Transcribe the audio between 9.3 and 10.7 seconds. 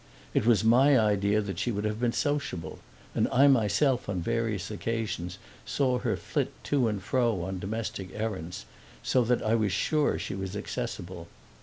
I was sure she was